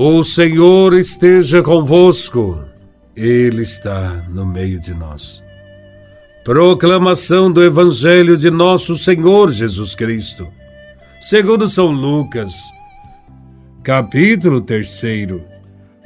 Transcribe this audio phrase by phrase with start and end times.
[0.00, 2.62] O Senhor esteja convosco,
[3.16, 5.42] Ele está no meio de nós.
[6.44, 10.46] Proclamação do Evangelho de Nosso Senhor Jesus Cristo,
[11.20, 12.54] segundo São Lucas,
[13.82, 14.88] capítulo 3,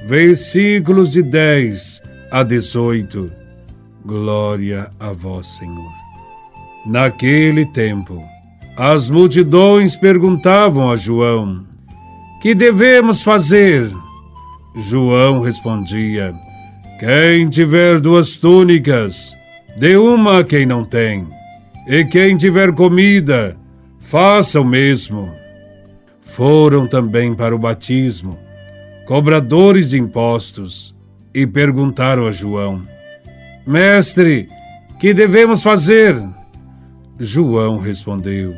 [0.06, 2.00] versículos de 10
[2.30, 3.30] a 18.
[4.06, 5.92] Glória a Vós, Senhor.
[6.86, 8.24] Naquele tempo,
[8.74, 11.70] as multidões perguntavam a João
[12.42, 13.90] que devemos fazer?
[14.76, 16.34] João respondia:
[16.98, 19.34] Quem tiver duas túnicas,
[19.78, 21.26] dê uma a quem não tem.
[21.86, 23.56] E quem tiver comida,
[24.00, 25.32] faça o mesmo.
[26.22, 28.38] Foram também para o batismo
[29.06, 30.94] cobradores de impostos
[31.34, 32.82] e perguntaram a João:
[33.66, 34.48] Mestre,
[34.98, 36.16] que devemos fazer?
[37.18, 38.54] João respondeu: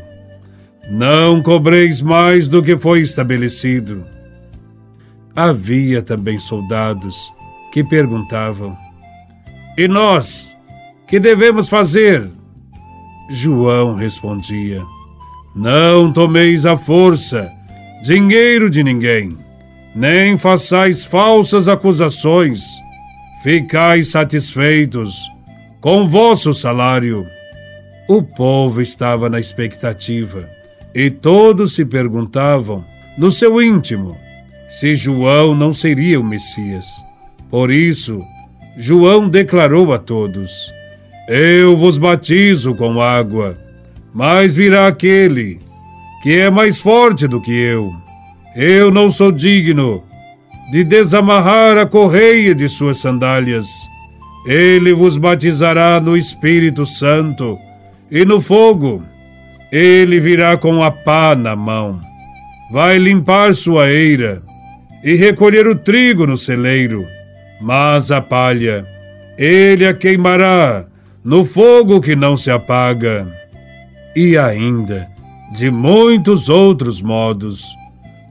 [0.90, 4.04] não cobreis mais do que foi estabelecido.
[5.34, 7.32] Havia também soldados
[7.72, 8.76] que perguntavam:
[9.76, 10.54] E nós,
[11.06, 12.30] que devemos fazer?
[13.30, 14.82] João respondia:
[15.56, 17.50] Não tomeis à força
[18.02, 19.36] dinheiro de ninguém,
[19.94, 22.62] nem façais falsas acusações.
[23.42, 25.18] Ficais satisfeitos
[25.80, 27.26] com vosso salário.
[28.08, 30.48] O povo estava na expectativa
[30.94, 32.84] e todos se perguntavam,
[33.18, 34.16] no seu íntimo,
[34.68, 36.86] se João não seria o Messias.
[37.50, 38.22] Por isso,
[38.76, 40.72] João declarou a todos:
[41.28, 43.58] Eu vos batizo com água,
[44.12, 45.60] mas virá aquele
[46.22, 47.92] que é mais forte do que eu.
[48.56, 50.02] Eu não sou digno
[50.70, 53.68] de desamarrar a correia de suas sandálias.
[54.46, 57.58] Ele vos batizará no Espírito Santo
[58.10, 59.02] e no fogo.
[59.76, 62.00] Ele virá com a pá na mão,
[62.70, 64.40] vai limpar sua eira
[65.02, 67.04] e recolher o trigo no celeiro,
[67.60, 68.86] mas a palha
[69.36, 70.86] ele a queimará
[71.24, 73.26] no fogo que não se apaga.
[74.14, 75.08] E ainda,
[75.52, 77.64] de muitos outros modos,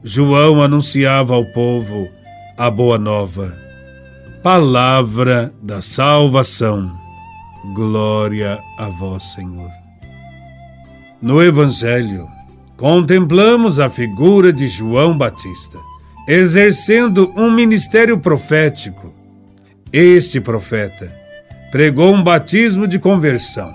[0.02, 2.08] João anunciava ao povo
[2.56, 3.54] a boa nova.
[4.42, 6.90] Palavra da salvação.
[7.74, 9.83] Glória a vós, Senhor.
[11.24, 12.28] No Evangelho,
[12.76, 15.78] contemplamos a figura de João Batista,
[16.28, 19.10] exercendo um ministério profético.
[19.90, 21.10] Este profeta
[21.72, 23.72] pregou um batismo de conversão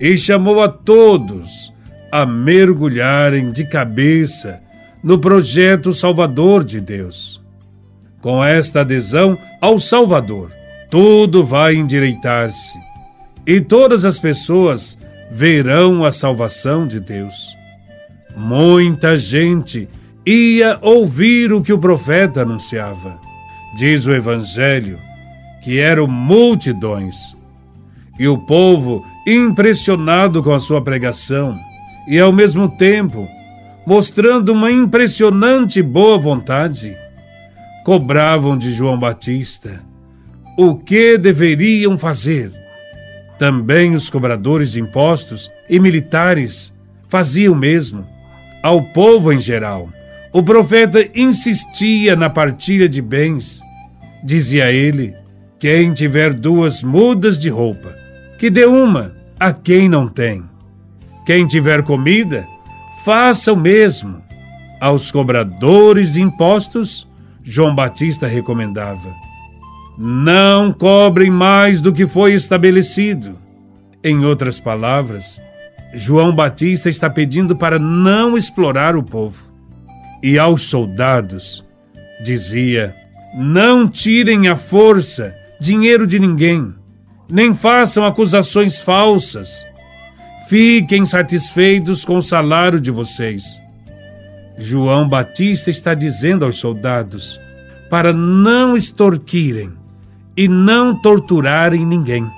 [0.00, 1.72] e chamou a todos
[2.10, 4.60] a mergulharem de cabeça
[5.04, 7.40] no projeto salvador de Deus.
[8.20, 10.50] Com esta adesão ao Salvador,
[10.90, 12.76] tudo vai endireitar-se
[13.46, 14.98] e todas as pessoas
[15.30, 17.56] verão a salvação de Deus.
[18.36, 19.88] Muita gente
[20.24, 23.18] ia ouvir o que o profeta anunciava.
[23.76, 24.98] Diz o Evangelho
[25.62, 27.36] que eram multidões.
[28.18, 31.58] E o povo, impressionado com a sua pregação,
[32.08, 33.28] e ao mesmo tempo
[33.86, 36.96] mostrando uma impressionante boa vontade,
[37.84, 39.80] cobravam de João Batista
[40.58, 42.50] o que deveriam fazer
[43.38, 46.74] também os cobradores de impostos e militares
[47.08, 48.06] faziam o mesmo.
[48.62, 49.88] Ao povo em geral,
[50.32, 53.62] o profeta insistia na partilha de bens.
[54.24, 55.14] Dizia ele:
[55.58, 57.94] quem tiver duas mudas de roupa,
[58.38, 60.44] que dê uma a quem não tem.
[61.24, 62.46] Quem tiver comida,
[63.04, 64.22] faça o mesmo.
[64.80, 67.08] Aos cobradores de impostos,
[67.42, 69.14] João Batista recomendava:
[69.96, 73.32] não cobrem mais do que foi estabelecido.
[74.04, 75.40] Em outras palavras,
[75.94, 79.44] João Batista está pedindo para não explorar o povo.
[80.22, 81.64] E aos soldados,
[82.22, 82.94] dizia:
[83.34, 86.74] Não tirem à força dinheiro de ninguém,
[87.30, 89.64] nem façam acusações falsas.
[90.48, 93.60] Fiquem satisfeitos com o salário de vocês.
[94.58, 97.40] João Batista está dizendo aos soldados
[97.90, 99.72] para não extorquirem
[100.36, 102.30] e não torturarem ninguém,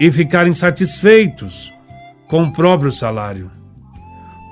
[0.00, 1.72] e ficarem satisfeitos
[2.26, 3.50] com o próprio salário.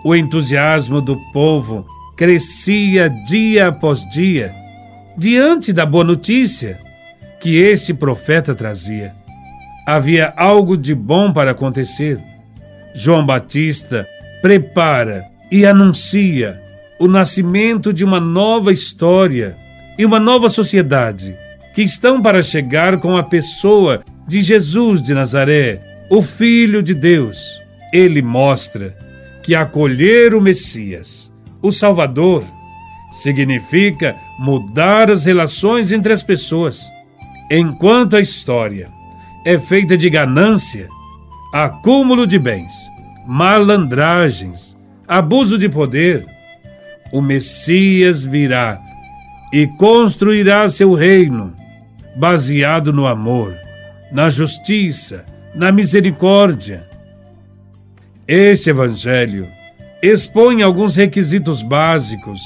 [0.04, 1.86] O entusiasmo do povo
[2.16, 4.54] crescia dia após dia
[5.16, 6.78] diante da boa notícia
[7.40, 9.14] que este profeta trazia.
[9.86, 12.20] Havia algo de bom para acontecer.
[12.94, 14.06] João Batista
[14.42, 16.60] prepara e anuncia
[16.98, 19.56] o nascimento de uma nova história
[19.96, 21.36] e uma nova sociedade
[21.78, 25.80] que estão para chegar com a pessoa de Jesus de Nazaré,
[26.10, 27.38] o Filho de Deus.
[27.92, 28.98] Ele mostra
[29.44, 31.32] que acolher o Messias,
[31.62, 32.42] o Salvador,
[33.12, 36.90] significa mudar as relações entre as pessoas.
[37.48, 38.88] Enquanto a história
[39.46, 40.88] é feita de ganância,
[41.54, 42.75] acúmulo de bens,
[43.25, 44.76] malandragens,
[45.06, 46.26] abuso de poder,
[47.12, 48.80] o Messias virá
[49.52, 51.54] e construirá seu reino
[52.19, 53.55] baseado no amor,
[54.11, 55.25] na justiça,
[55.55, 56.85] na misericórdia.
[58.26, 59.47] Esse evangelho
[60.03, 62.41] expõe alguns requisitos básicos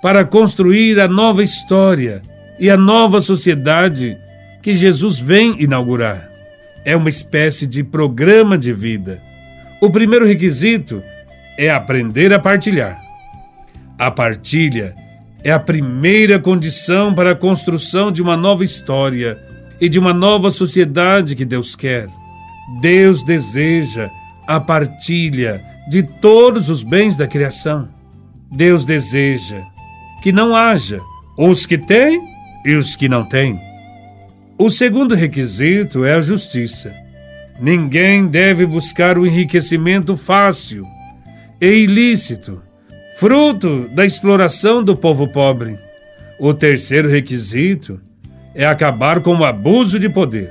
[0.00, 2.22] para construir a nova história
[2.58, 4.16] e a nova sociedade
[4.62, 6.30] que Jesus vem inaugurar.
[6.82, 9.22] É uma espécie de programa de vida.
[9.78, 11.02] O primeiro requisito
[11.58, 12.98] é aprender a partilhar.
[13.98, 14.94] A partilha
[15.42, 19.38] é a primeira condição para a construção de uma nova história
[19.80, 22.08] e de uma nova sociedade que Deus quer.
[22.80, 24.10] Deus deseja
[24.46, 27.88] a partilha de todos os bens da criação.
[28.50, 29.62] Deus deseja
[30.22, 31.00] que não haja
[31.36, 32.20] os que têm
[32.64, 33.58] e os que não têm.
[34.58, 36.92] O segundo requisito é a justiça.
[37.60, 40.84] Ninguém deve buscar o enriquecimento fácil
[41.60, 42.62] e ilícito,
[43.18, 45.76] fruto da exploração do povo pobre.
[46.38, 48.00] O terceiro requisito
[48.54, 50.48] é acabar com o abuso de poder.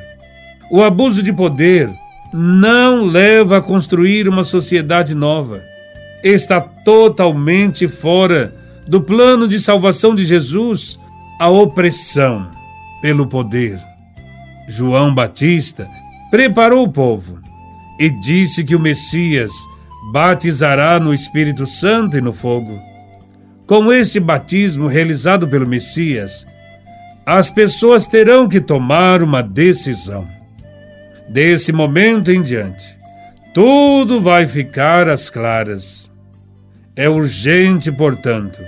[0.69, 1.89] O abuso de poder
[2.33, 5.63] não leva a construir uma sociedade nova.
[6.21, 8.53] Está totalmente fora
[8.85, 10.99] do plano de salvação de Jesus
[11.39, 12.51] a opressão
[13.01, 13.79] pelo poder.
[14.67, 15.87] João Batista
[16.29, 17.39] preparou o povo
[17.97, 19.53] e disse que o Messias
[20.12, 22.81] batizará no Espírito Santo e no fogo.
[23.65, 26.48] Com este batismo realizado pelo Messias,
[27.25, 30.25] as pessoas terão que tomar uma decisão.
[31.27, 32.98] Desse momento em diante,
[33.54, 36.09] tudo vai ficar às claras.
[36.95, 38.63] É urgente, portanto,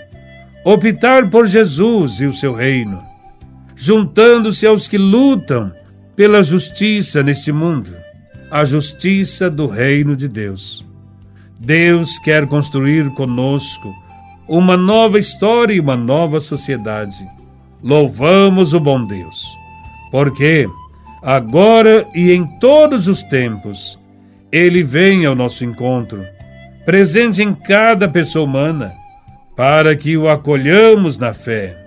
[0.66, 3.02] optar por Jesus e o seu reino,
[3.78, 5.72] juntando-se aos que lutam
[6.18, 7.96] pela justiça neste mundo,
[8.52, 10.89] a justiça do reino de Deus.
[11.60, 13.94] Deus quer construir conosco
[14.48, 17.28] uma nova história e uma nova sociedade.
[17.84, 19.46] Louvamos o bom Deus,
[20.10, 20.68] porque
[21.22, 24.00] agora e em todos os tempos,
[24.52, 26.26] Ele vem ao nosso encontro,
[26.86, 28.94] presente em cada pessoa humana,
[29.56, 31.78] para que o acolhamos na fé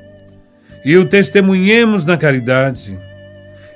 [0.85, 2.99] e o testemunhemos na caridade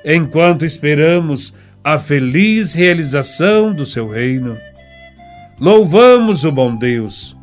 [0.05, 1.53] enquanto esperamos
[1.83, 4.57] a feliz realização do seu reino.
[5.59, 7.35] Louvamos o bom Deus,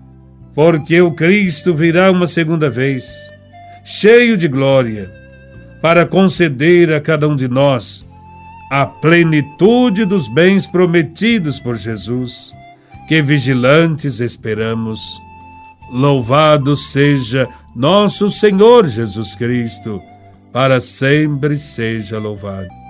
[0.55, 3.12] porque o Cristo virá uma segunda vez,
[3.84, 5.11] cheio de glória,
[5.82, 8.05] para conceder a cada um de nós
[8.70, 12.52] a plenitude dos bens prometidos por Jesus,
[13.08, 15.00] que vigilantes esperamos.
[15.93, 20.00] Louvado seja nosso Senhor Jesus Cristo
[20.52, 22.84] para sempre seja louvado.